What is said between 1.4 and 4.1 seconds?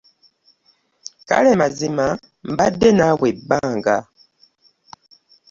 mazima mbadde naawe ebbanga.